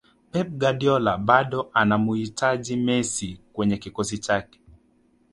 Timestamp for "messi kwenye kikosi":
2.77-4.17